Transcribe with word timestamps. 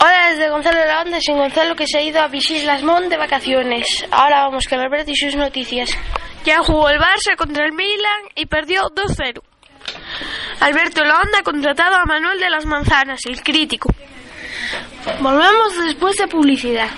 Hola, 0.00 0.30
desde 0.30 0.48
Gonzalo 0.48 0.78
de 0.78 0.86
la 0.86 1.02
Onda, 1.02 1.20
sin 1.20 1.36
Gonzalo 1.36 1.74
que 1.74 1.88
se 1.88 1.98
ha 1.98 2.02
ido 2.02 2.20
a 2.20 2.28
Visis 2.28 2.62
Las 2.64 2.84
Mont 2.84 3.08
de 3.08 3.16
vacaciones. 3.16 4.06
Ahora 4.12 4.44
vamos 4.44 4.68
con 4.68 4.78
Alberto 4.78 5.10
y 5.10 5.16
sus 5.16 5.34
noticias. 5.34 5.90
Ya 6.44 6.58
jugó 6.62 6.88
el 6.88 7.00
Barça 7.00 7.34
contra 7.36 7.64
el 7.64 7.72
Milan 7.72 8.22
y 8.36 8.46
perdió 8.46 8.82
2-0. 8.90 9.42
Alberto 10.60 11.02
la 11.04 11.20
Onda 11.20 11.40
ha 11.40 11.42
contratado 11.42 11.96
a 11.96 12.04
Manuel 12.04 12.38
de 12.38 12.48
las 12.48 12.64
Manzanas, 12.64 13.26
el 13.26 13.42
crítico. 13.42 13.92
Volvemos 15.20 15.84
después 15.84 16.16
de 16.16 16.28
publicidad. 16.28 16.90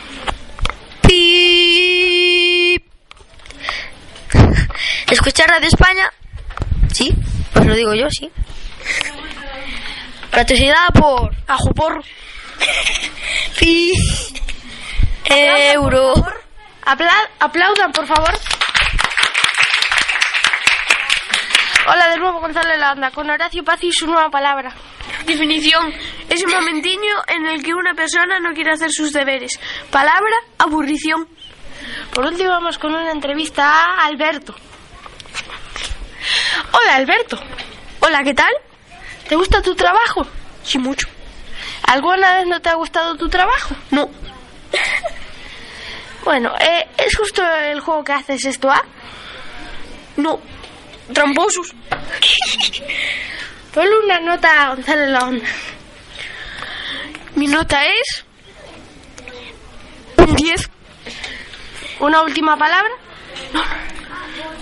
Pip. 1.01 2.85
¿Escuchar 5.11 5.49
Radio 5.49 5.69
España? 5.69 6.13
Sí, 6.93 7.15
pues 7.55 7.65
lo 7.65 7.75
digo 7.75 7.95
yo, 7.95 8.11
sí. 8.11 8.31
Patrocinada 10.31 10.89
por 10.89 11.35
Ajuporro. 11.47 12.03
Pi. 13.59 13.93
Euro. 15.29 16.15
Apla- 16.85 17.31
aplaudan, 17.39 17.93
por 17.93 18.07
favor. 18.07 18.35
Hola 21.87 22.09
de 22.11 22.17
nuevo 22.19 22.41
Gonzalo 22.41 22.69
de 22.71 22.79
la 22.79 22.93
Onda, 22.93 23.11
con 23.11 23.29
Horacio 23.31 23.65
Paz 23.65 23.83
y 23.83 23.93
su 23.93 24.07
nueva 24.07 24.31
palabra. 24.31 24.73
Definición. 25.27 25.93
Es 26.29 26.43
un 26.45 26.53
momentiño 26.53 27.15
en 27.27 27.47
el 27.47 27.63
que 27.63 27.75
una 27.75 27.95
persona 27.95 28.39
no 28.41 28.53
quiere 28.55 28.73
hacer 28.73 28.91
sus 28.93 29.13
deberes. 29.13 29.59
Palabra, 29.91 30.35
aburrición. 30.59 31.29
Por 32.13 32.27
último 32.27 32.51
vamos 32.51 32.79
con 32.79 32.95
una 32.95 33.11
entrevista 33.11 33.65
a 33.65 34.07
Alberto. 34.07 34.55
Hola 36.73 36.97
Alberto, 36.97 37.39
Hola, 38.01 38.23
¿qué 38.23 38.35
tal? 38.35 38.53
¿te 39.29 39.35
gusta 39.37 39.61
tu 39.63 39.75
trabajo? 39.75 40.27
Sí, 40.63 40.79
mucho. 40.79 41.09
¿Alguna 41.91 42.37
vez 42.37 42.47
no 42.47 42.63
te 42.63 42.69
ha 42.69 42.75
gustado 42.75 43.17
tu 43.17 43.29
trabajo? 43.29 43.75
No. 43.91 44.09
Bueno, 46.23 46.55
eh, 46.61 46.87
¿es 46.99 47.17
justo 47.17 47.43
el 47.43 47.81
juego 47.81 48.05
que 48.05 48.13
haces 48.13 48.45
esto, 48.45 48.71
ah? 48.71 48.85
No. 50.17 50.39
Tramposos. 51.15 51.75
Ponle 53.75 53.99
una 54.05 54.21
nota 54.21 54.67
a 54.67 54.75
Gonzalo 54.75 55.07
la 55.07 55.25
Onda. 55.25 55.49
Mi 57.35 57.47
nota 57.47 57.85
es... 57.87 58.25
Un 60.19 60.37
10. 60.37 60.71
¿Una 62.01 62.21
última 62.21 62.57
palabra? 62.57 62.93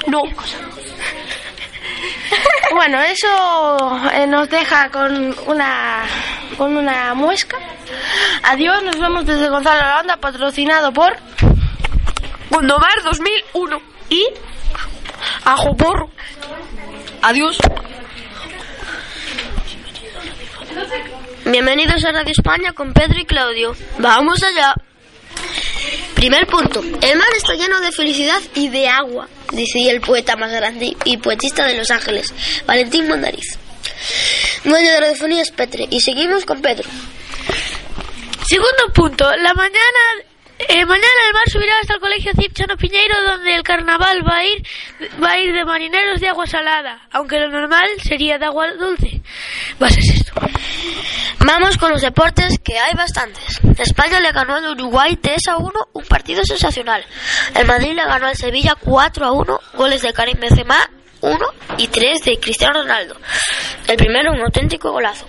No. 0.06 0.22
Bueno, 2.70 3.00
eso 3.03 4.11
eh, 4.12 4.27
nos 4.27 4.48
deja 4.48 4.91
con 4.91 5.34
una 5.47 6.03
con 6.56 6.77
una 6.77 7.14
muesca. 7.14 7.56
Adiós, 8.42 8.83
nos 8.83 8.98
vemos 8.98 9.25
desde 9.25 9.48
Gonzalo 9.48 9.77
de 9.77 9.84
la 9.84 10.00
Onda, 10.00 10.17
patrocinado 10.17 10.92
por 10.92 11.16
Gondomar 12.50 13.03
2001. 13.05 13.81
y 14.11 14.27
Ajuporro. 15.44 16.10
Adiós. 17.22 17.59
Bienvenidos 21.44 22.04
a 22.04 22.12
Radio 22.12 22.32
España 22.32 22.72
con 22.72 22.93
Pedro 22.93 23.19
y 23.19 23.25
Claudio. 23.25 23.75
Vamos 23.98 24.43
allá. 24.43 24.75
Primer 26.18 26.48
punto. 26.48 26.80
El 26.80 27.16
mar 27.16 27.28
está 27.36 27.54
lleno 27.54 27.78
de 27.78 27.92
felicidad 27.92 28.42
y 28.56 28.68
de 28.70 28.88
agua, 28.88 29.28
decía 29.52 29.92
el 29.92 30.00
poeta 30.00 30.34
más 30.34 30.50
grande 30.50 30.96
y 31.04 31.16
poetista 31.18 31.64
de 31.64 31.76
Los 31.76 31.92
Ángeles, 31.92 32.34
Valentín 32.66 33.06
Mondariz. 33.06 33.56
Dueño 34.64 34.90
de 34.90 35.00
radiofonía 35.00 35.42
es 35.42 35.52
Petre. 35.52 35.86
Y 35.88 36.00
seguimos 36.00 36.44
con 36.44 36.60
Pedro. 36.60 36.90
Segundo 38.48 38.92
punto. 38.92 39.30
La 39.36 39.54
mañana... 39.54 40.07
eh, 40.68 40.84
mañana 40.86 41.20
el 41.26 41.34
mar 41.34 41.48
subirá 41.50 41.78
hasta 41.80 41.94
el 41.94 42.00
colegio 42.00 42.32
Cipchano 42.38 42.76
Piñeiro 42.76 43.14
donde 43.26 43.54
el 43.54 43.62
carnaval 43.62 44.22
va 44.26 44.36
a 44.36 44.44
ir 44.44 44.62
va 45.22 45.32
a 45.32 45.38
ir 45.38 45.52
de 45.54 45.64
marineros 45.64 46.20
de 46.20 46.28
agua 46.28 46.46
salada, 46.46 47.08
aunque 47.12 47.38
lo 47.38 47.48
normal 47.48 47.88
sería 48.02 48.38
de 48.38 48.46
agua 48.46 48.70
dulce. 48.72 49.20
Va 49.82 49.86
a 49.86 49.90
esto. 49.90 50.32
Vamos 51.40 51.78
con 51.78 51.90
los 51.90 52.02
deportes, 52.02 52.58
que 52.58 52.78
hay 52.78 52.94
bastantes. 52.94 53.60
España 53.78 54.20
le 54.20 54.32
ganó 54.32 54.56
al 54.56 54.66
Uruguay 54.70 55.16
3 55.16 55.48
a 55.48 55.56
1, 55.56 55.72
un 55.92 56.04
partido 56.04 56.44
sensacional. 56.44 57.04
El 57.54 57.66
Madrid 57.66 57.94
le 57.94 58.04
ganó 58.04 58.26
al 58.26 58.36
Sevilla 58.36 58.74
4 58.78 59.24
a 59.24 59.32
1, 59.32 59.60
goles 59.74 60.02
de 60.02 60.12
Karim 60.12 60.38
Benzema 60.40 60.90
1 61.20 61.38
y 61.78 61.88
3 61.88 62.22
de 62.24 62.38
Cristiano 62.38 62.82
Ronaldo. 62.82 63.16
El 63.86 63.96
primero 63.96 64.32
un 64.32 64.40
auténtico 64.40 64.92
golazo. 64.92 65.26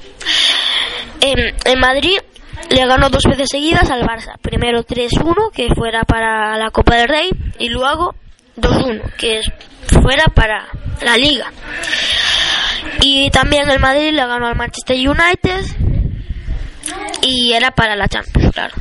En, 1.21 1.55
en 1.63 1.79
Madrid 1.79 2.19
le 2.69 2.85
ganó 2.85 3.09
dos 3.09 3.23
veces 3.23 3.49
seguidas 3.49 3.89
al 3.89 4.03
Barça. 4.03 4.37
Primero 4.41 4.83
3-1, 4.83 5.51
que 5.53 5.69
fuera 5.75 6.03
para 6.03 6.57
la 6.57 6.71
Copa 6.71 6.95
del 6.95 7.07
Rey, 7.07 7.29
y 7.57 7.69
luego 7.69 8.15
2-1, 8.57 9.13
que 9.15 9.41
fuera 10.01 10.25
para 10.33 10.67
la 11.01 11.17
Liga. 11.17 11.51
Y 13.01 13.29
también 13.31 13.69
el 13.69 13.79
Madrid 13.79 14.11
le 14.11 14.25
ganó 14.25 14.47
al 14.47 14.55
Manchester 14.55 14.95
United 14.97 15.65
y 17.21 17.53
era 17.53 17.71
para 17.71 17.95
la 17.95 18.07
Champions, 18.07 18.51
claro. 18.53 18.75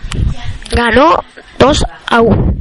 Ganó 0.70 1.24
2 1.58 1.84
a 2.06 2.20
1. 2.20 2.54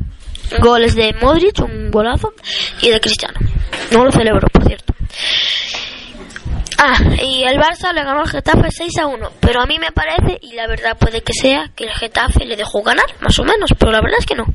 Goles 0.60 0.96
de 0.96 1.14
Modric, 1.22 1.60
un 1.60 1.92
golazo, 1.92 2.34
y 2.82 2.90
de 2.90 3.02
Cristiano. 3.02 3.38
No 3.92 4.06
lo 4.06 4.12
celebro, 4.12 4.48
por 4.48 4.66
cierto. 4.66 4.94
Ah, 6.80 6.96
y 7.24 7.44
el 7.44 7.58
Barça 7.58 7.92
le 7.92 8.04
ganó 8.04 8.22
al 8.22 8.30
Getafe 8.30 8.70
6 8.70 8.98
a 9.00 9.08
1. 9.08 9.32
Pero 9.40 9.62
a 9.62 9.66
mí 9.66 9.80
me 9.80 9.92
parece, 9.92 10.38
y 10.42 10.54
la 10.54 10.68
verdad 10.68 10.96
puede 10.98 11.22
que 11.22 11.34
sea, 11.34 11.72
que 11.76 11.86
el 11.86 11.92
Getafe 11.92 12.46
le 12.46 12.56
dejó 12.56 12.84
ganar, 12.84 13.06
más 13.20 13.38
o 13.40 13.44
menos, 13.44 13.72
pero 13.78 13.92
la 13.92 14.02
verdad 14.02 14.20
es 14.20 14.26
que 14.26 14.36
no. 14.36 14.46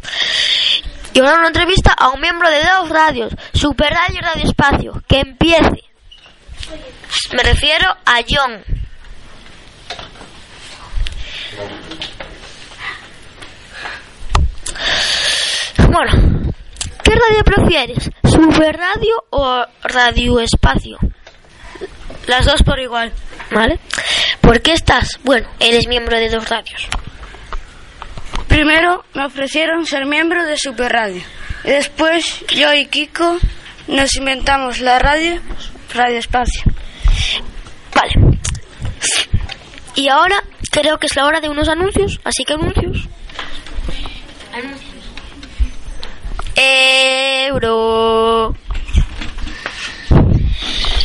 Y 1.13 1.19
ahora 1.19 1.39
una 1.39 1.49
entrevista 1.49 1.93
a 1.93 2.11
un 2.11 2.21
miembro 2.21 2.49
de 2.49 2.61
dos 2.61 2.89
radios, 2.89 3.35
Super 3.53 3.93
Radio 3.93 4.19
y 4.19 4.23
Radio 4.23 4.45
Espacio, 4.45 5.03
que 5.09 5.21
empiece. 5.21 5.83
Me 7.35 7.43
refiero 7.43 7.89
a 8.07 8.21
John. 8.29 8.63
Bueno, 15.91 16.53
¿qué 17.03 17.11
radio 17.11 17.45
prefieres? 17.45 18.11
¿Super 18.25 18.79
Radio 18.79 19.25
o 19.31 19.65
Radio 19.83 20.41
Espacio? 20.41 20.99
Las 22.27 22.47
dos 22.47 22.63
por 22.63 22.79
igual. 22.79 23.13
¿Vale? 23.51 23.79
¿Por 24.41 24.63
qué 24.63 24.73
estás? 24.73 25.19
Bueno, 25.25 25.49
eres 25.61 25.87
miembro 25.87 26.17
de 26.17 26.31
dos 26.31 26.49
radios. 26.49 26.87
Primero 28.49 29.05
me 29.15 29.25
ofrecieron 29.25 29.87
ser 29.87 30.07
miembro 30.07 30.45
de 30.45 30.57
Super 30.57 30.93
Radio. 30.93 31.23
Y 31.65 31.71
después 31.71 32.45
yo 32.49 32.73
y 32.75 32.87
Kiko 32.87 33.39
nos 33.89 34.15
inventamos 34.17 34.81
la 34.81 34.99
radio 34.99 35.41
Radio 35.95 36.19
Espacio. 36.19 36.63
Vale. 37.95 38.39
Y 39.95 40.09
ahora 40.09 40.43
creo 40.71 40.99
que 40.99 41.07
es 41.07 41.17
la 41.17 41.27
hora 41.27 41.41
de 41.41 41.49
unos 41.49 41.69
anuncios, 41.69 42.21
así 42.25 42.45
que 42.45 42.55
anuncios. 42.55 43.09
Euro. 46.57 48.55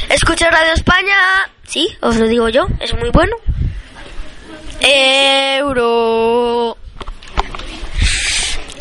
Escucha 0.09 0.49
Radio 0.49 0.73
España. 0.73 1.15
Sí, 1.63 1.89
os 2.01 2.15
lo 2.17 2.27
digo 2.27 2.49
yo, 2.49 2.67
es 2.79 2.93
muy 2.93 3.09
bueno. 3.11 3.35
Euro. 4.79 6.77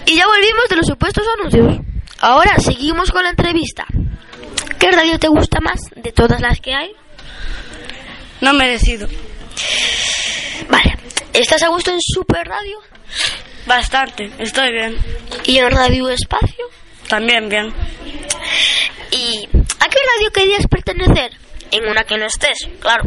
Y 0.06 0.16
ya 0.16 0.26
volvimos 0.26 0.68
de 0.70 0.76
los 0.76 0.86
supuestos 0.86 1.24
anuncios. 1.38 1.80
Ahora 2.20 2.56
seguimos 2.58 3.10
con 3.10 3.24
la 3.24 3.30
entrevista. 3.30 3.84
¿Qué 4.78 4.90
radio 4.90 5.18
te 5.18 5.28
gusta 5.28 5.60
más 5.60 5.80
de 5.96 6.12
todas 6.12 6.40
las 6.40 6.60
que 6.60 6.74
hay? 6.74 6.92
No 8.40 8.52
me 8.52 8.68
decido. 8.68 9.08
Vale. 10.70 10.96
¿Estás 11.32 11.62
a 11.62 11.68
gusto 11.68 11.90
en 11.90 12.00
Super 12.00 12.46
Radio? 12.46 12.78
Bastante, 13.66 14.30
estoy 14.38 14.72
bien. 14.72 14.96
¿Y 15.44 15.58
en 15.58 15.70
Radio 15.70 16.08
Espacio? 16.08 16.64
También 17.08 17.48
bien. 17.48 17.74
¿Y 20.06 20.08
a 20.08 20.12
qué 20.12 20.16
radio 20.18 20.30
querías 20.32 20.66
pertenecer? 20.68 21.32
En 21.70 21.88
una 21.88 22.04
que 22.04 22.16
no 22.16 22.26
estés, 22.26 22.58
claro. 22.80 23.04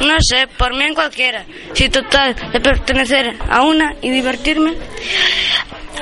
No 0.00 0.16
sé, 0.20 0.48
por 0.58 0.74
mí 0.74 0.84
en 0.84 0.94
cualquiera. 0.94 1.44
Si 1.72 1.88
total 1.88 2.34
de 2.52 2.60
pertenecer 2.60 3.36
a 3.48 3.62
una 3.62 3.94
y 4.00 4.10
divertirme. 4.10 4.74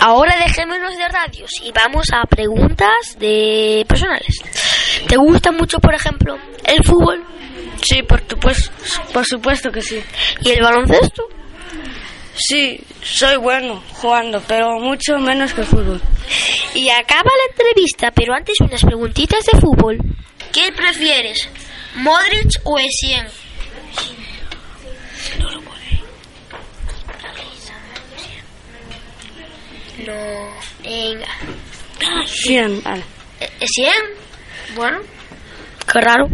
Ahora 0.00 0.36
dejémonos 0.38 0.96
de 0.96 1.08
radios 1.08 1.50
y 1.62 1.72
vamos 1.72 2.06
a 2.12 2.24
preguntas 2.26 3.16
de 3.18 3.84
personales. 3.88 4.36
¿Te 5.08 5.16
gusta 5.16 5.52
mucho, 5.52 5.78
por 5.78 5.94
ejemplo, 5.94 6.38
el 6.64 6.84
fútbol 6.84 7.24
Sí, 7.82 8.02
por, 8.02 8.20
tu, 8.22 8.36
pues, 8.36 8.70
por 9.12 9.24
supuesto 9.24 9.70
que 9.70 9.82
sí. 9.82 10.02
y 10.40 10.50
el 10.50 10.62
baloncesto? 10.62 11.22
Sí, 12.34 12.80
soy 13.02 13.36
bueno 13.36 13.82
jugando, 13.94 14.42
pero 14.46 14.78
mucho 14.80 15.18
menos 15.18 15.52
que 15.52 15.62
el 15.62 15.66
fútbol. 15.66 16.00
Y 16.74 16.88
acaba 16.90 17.30
la 17.30 17.50
entrevista, 17.52 18.10
pero 18.12 18.34
antes 18.34 18.60
unas 18.60 18.82
preguntitas 18.84 19.44
de 19.44 19.58
fútbol. 19.60 19.98
¿Qué 20.52 20.72
prefieres, 20.72 21.48
Modric 21.96 22.50
o 22.64 22.78
Essien? 22.78 23.26
No, 30.06 30.12
venga. 30.82 31.26
Bien, 32.46 32.82
vale. 32.82 33.02
¿E- 33.40 33.50
¿Essien? 33.60 33.92
Bueno, 34.76 35.00
qué 35.92 36.00
raro. 36.00 36.28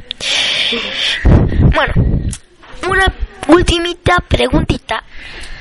Bueno, 1.75 1.93
una 2.89 3.07
ultimita 3.49 4.17
preguntita. 4.29 5.03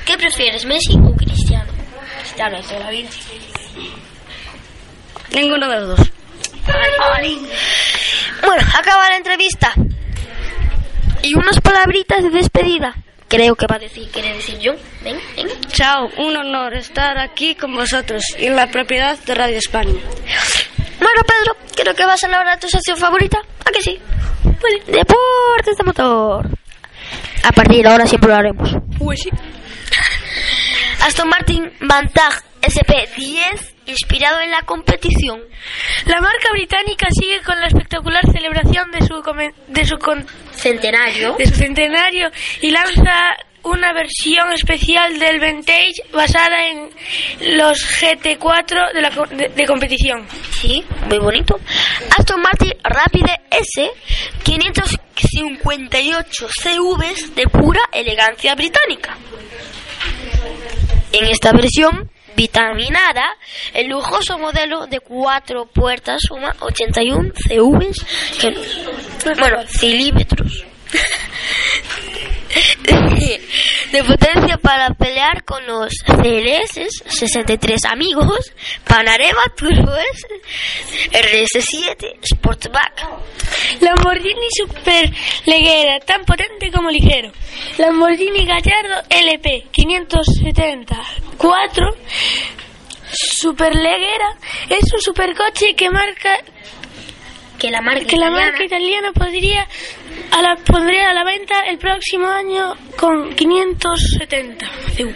¿Qué 0.04 0.16
prefieres, 0.18 0.64
Messi 0.66 0.94
o 0.98 1.14
Cristiano? 1.16 1.72
Cristiano, 2.20 2.56
de 2.58 2.62
toda 2.62 2.80
la 2.80 2.90
vida. 2.90 3.08
Ninguno 5.34 5.68
de 5.68 5.80
los 5.80 5.96
dos. 5.96 6.10
Bueno, 8.44 8.62
acaba 8.78 9.08
la 9.08 9.16
entrevista. 9.16 9.72
Y 11.22 11.34
unas 11.34 11.60
palabritas 11.60 12.22
de 12.22 12.30
despedida. 12.30 12.94
Creo 13.28 13.56
que 13.56 13.66
va 13.66 13.76
a 13.76 13.78
decir, 13.78 14.08
quiere 14.10 14.34
decir 14.34 14.58
yo. 14.58 14.74
Ven, 15.02 15.18
ven. 15.34 15.48
Chao, 15.68 16.08
un 16.18 16.36
honor 16.36 16.74
estar 16.74 17.18
aquí 17.18 17.54
con 17.54 17.74
vosotros 17.74 18.22
y 18.38 18.46
en 18.46 18.54
la 18.56 18.70
propiedad 18.70 19.18
de 19.18 19.34
Radio 19.34 19.58
España. 19.58 19.94
Bueno, 21.00 21.22
Pedro, 21.26 21.56
creo 21.74 21.94
que 21.94 22.04
vas 22.04 22.22
a 22.22 22.28
la 22.28 22.40
hora 22.40 22.54
de 22.54 22.60
tu 22.60 22.68
sección 22.68 22.96
favorita. 22.96 23.38
¿A 23.64 23.70
que 23.72 23.82
sí? 23.82 23.98
Vale. 24.44 24.82
Deportes 24.86 25.76
de 25.76 25.84
motor. 25.84 26.48
A 27.42 27.52
partir 27.52 27.82
de 27.82 27.88
ahora 27.88 28.06
siempre 28.06 28.30
lo 28.30 28.36
haremos. 28.36 28.70
Pues 28.98 29.20
sí. 29.20 29.30
Aston 31.00 31.28
Martin 31.28 31.72
Vantage 31.80 32.38
SP10, 32.62 33.73
inspirado 33.86 34.40
en 34.40 34.50
la 34.50 34.62
competición. 34.62 35.40
La 36.06 36.20
marca 36.20 36.50
británica 36.52 37.06
sigue 37.10 37.40
con 37.42 37.58
la 37.60 37.66
espectacular 37.68 38.22
celebración 38.30 38.90
de 38.90 39.00
su, 39.06 39.22
de 39.68 39.84
su, 39.86 39.96
Centenario. 40.54 41.34
de 41.38 41.46
su 41.46 41.54
centenario 41.54 42.30
y 42.60 42.70
lanza 42.70 43.36
una 43.62 43.94
versión 43.94 44.52
especial 44.52 45.18
del 45.18 45.40
Vintage 45.40 45.94
basada 46.12 46.68
en 46.68 46.90
los 47.56 47.78
GT4 47.98 48.92
de, 48.92 49.00
la, 49.00 49.10
de- 49.30 49.48
de 49.48 49.66
competición. 49.66 50.26
Sí, 50.60 50.84
muy 51.08 51.16
bonito. 51.18 51.58
Aston 52.18 52.42
Martin 52.42 52.74
Rapide 52.82 53.40
S 53.50 53.90
558 54.42 56.46
CVs 56.62 57.34
de 57.34 57.46
pura 57.46 57.80
elegancia 57.92 58.54
británica. 58.54 59.16
En 61.12 61.24
esta 61.26 61.52
versión 61.52 62.10
vitaminada, 62.36 63.36
el 63.72 63.88
lujoso 63.88 64.38
modelo 64.38 64.86
de 64.86 65.00
cuatro 65.00 65.66
puertas 65.66 66.22
suma 66.26 66.54
81 66.60 67.32
CVs, 67.34 68.06
que, 68.40 68.54
bueno, 69.38 69.62
cilímetros. 69.66 70.64
de 73.92 74.04
potencia 74.04 74.56
para 74.58 74.90
pelear 74.94 75.44
con 75.44 75.64
los 75.66 75.92
CLS 76.04 76.80
63 77.06 77.84
amigos, 77.90 78.52
Panareva 78.86 79.42
Turbo 79.56 79.92
S, 79.94 80.26
RS7 81.12 82.16
Sportback. 82.22 83.06
Lamborghini 83.80 84.48
Super 84.56 85.10
Leggera, 85.46 86.00
tan 86.00 86.24
potente 86.24 86.70
como 86.72 86.90
ligero. 86.90 87.30
Lamborghini 87.78 88.44
Gallardo 88.46 89.02
LP 89.10 89.66
574 89.70 91.86
Super 93.12 93.74
Leggera 93.74 94.36
es 94.70 94.92
un 94.92 95.00
supercoche 95.00 95.74
que 95.76 95.88
marca 95.90 96.38
Que 97.58 97.70
la 97.70 97.80
marca, 97.80 98.04
que 98.04 98.16
la 98.16 98.26
italiana- 98.26 98.50
marca 98.50 98.64
italiana 98.64 99.12
podría 99.12 99.68
a 100.34 100.42
la, 100.42 100.56
pondría 100.56 101.10
a 101.10 101.14
la 101.14 101.24
venta 101.24 101.60
el 101.68 101.78
próximo 101.78 102.26
año 102.26 102.74
con 102.98 103.34
570 103.34 104.66
CV. 104.96 105.14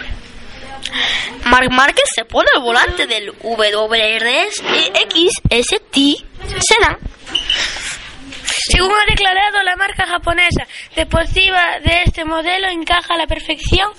Marc 1.44 1.70
Márquez 1.72 2.04
se 2.14 2.24
pone 2.24 2.48
al 2.54 2.62
volante 2.62 3.06
del 3.06 3.30
WRX 3.42 4.62
XST 5.02 5.96
Sedan. 6.60 6.98
Según 8.44 8.92
ha 8.92 9.10
declarado 9.10 9.62
la 9.64 9.76
marca 9.76 10.06
japonesa 10.06 10.66
deportiva 10.94 11.78
de 11.84 12.02
este 12.04 12.24
modelo 12.24 12.68
encaja 12.68 13.14
a 13.14 13.18
la 13.18 13.26
perfección 13.26 13.90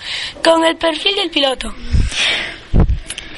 con 0.44 0.64
el 0.64 0.78
perfil 0.78 1.16
del 1.16 1.32
piloto. 1.32 1.74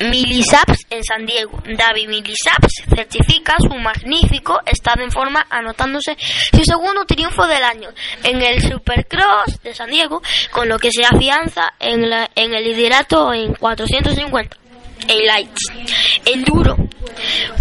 Milisaps 0.09 0.85
en 0.89 1.03
San 1.03 1.25
Diego. 1.25 1.61
David 1.77 2.07
Milisaps 2.09 2.83
certifica 2.93 3.55
su 3.59 3.75
magnífico 3.75 4.59
estado 4.65 5.03
en 5.03 5.11
forma 5.11 5.45
anotándose 5.49 6.17
su 6.19 6.63
segundo 6.63 7.05
triunfo 7.05 7.45
del 7.47 7.63
año 7.63 7.89
en 8.23 8.41
el 8.41 8.61
Supercross 8.61 9.61
de 9.63 9.73
San 9.75 9.89
Diego, 9.89 10.21
con 10.51 10.67
lo 10.69 10.79
que 10.79 10.91
se 10.91 11.05
afianza 11.05 11.73
en, 11.79 12.09
la- 12.09 12.29
en 12.35 12.53
el 12.53 12.63
liderato 12.63 13.33
en 13.33 13.53
450. 13.55 14.57
En 15.07 15.25
lights. 15.25 15.61
Enduro. 16.25 16.77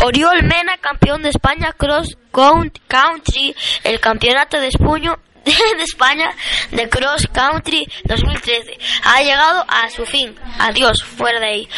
Oriol 0.05 0.43
Mena, 0.43 0.77
campeón 0.81 1.23
de 1.23 1.31
España 1.31 1.73
Cross 1.77 2.17
Count- 2.33 2.79
Country, 2.87 3.55
el 3.85 3.99
campeonato 4.01 4.61
de 4.61 4.69
espuño 4.69 5.19
de 5.77 5.83
España 5.83 6.31
de 6.71 6.89
Cross 6.89 7.27
Country 7.33 7.87
2013 8.05 8.79
ha 9.05 9.23
llegado 9.23 9.65
a 9.69 9.89
su 9.91 10.05
fin. 10.07 10.35
Adiós, 10.59 11.03
fuera 11.03 11.41
de 11.41 11.47
ahí. 11.47 11.69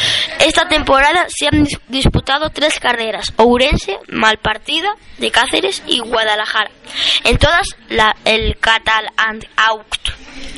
Esta 0.41 0.69
temporada 0.69 1.27
se 1.29 1.47
han 1.47 1.65
dis- 1.65 1.81
disputado 1.89 2.51
tres 2.51 2.79
carreras: 2.81 3.33
Ourense, 3.37 3.99
Malpartida, 4.09 4.95
de 5.19 5.31
Cáceres 5.31 5.83
y 5.87 6.01
Guadalajara. 6.01 6.71
En 7.25 7.39
todas, 7.39 7.67
la, 7.89 8.15
el 8.25 8.57
Catal 8.59 9.07
and 9.17 9.47
Out. 9.57 9.87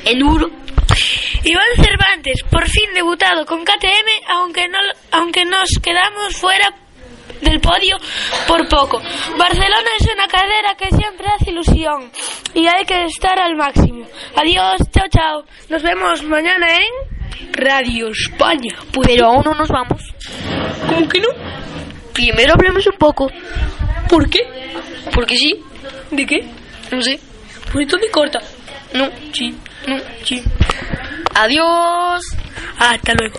Enduro. 0.05 0.51
Iván 1.45 1.65
Cervantes, 1.77 2.43
por 2.51 2.67
fin 2.69 2.93
debutado 2.95 3.45
con 3.47 3.65
KTM, 3.65 4.31
aunque, 4.31 4.69
no, 4.69 4.79
aunque 5.13 5.45
nos 5.45 5.69
quedamos 5.83 6.37
fuera 6.37 6.73
del 7.45 7.61
podio 7.61 7.97
por 8.49 8.67
poco. 8.69 9.01
Barcelona 9.39 9.91
es 10.01 10.09
una 10.13 10.27
carrera 10.27 10.75
que 10.77 10.89
siempre 10.97 11.27
hace 11.29 11.51
ilusión 11.51 12.11
y 12.55 12.67
hay 12.67 12.85
que 12.85 13.05
estar 13.05 13.39
al 13.39 13.57
máximo. 13.57 14.07
Adiós, 14.37 14.81
chao, 14.91 15.07
chao. 15.11 15.45
Nos 15.69 15.83
vemos 15.83 16.23
mañana 16.25 16.67
en 16.77 17.53
Radio 17.53 18.09
España. 18.09 18.75
Pero 19.03 19.27
aún 19.27 19.43
no 19.45 19.55
nos 19.55 19.69
vamos. 19.69 20.03
¿Cómo 20.89 21.09
que 21.09 21.21
no? 21.21 21.29
Primero 22.13 22.55
hablemos 22.55 22.87
un 22.87 22.97
poco. 22.99 23.29
¿Por 24.09 24.29
qué? 24.29 24.41
Porque 25.13 25.37
sí. 25.37 25.55
¿De 26.11 26.27
qué? 26.27 26.45
No 26.91 27.01
sé. 27.03 27.19
Pues 27.73 27.87
esto 27.87 27.99
me 27.99 28.09
corta. 28.11 28.41
No. 28.93 29.09
Sí. 29.33 29.55
No. 29.87 29.97
Sí. 30.25 30.43
Adiós. 31.35 32.23
Hasta 32.79 33.15
luego. 33.15 33.33